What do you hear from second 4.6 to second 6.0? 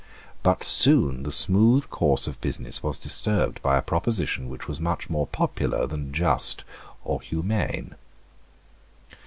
was much more popular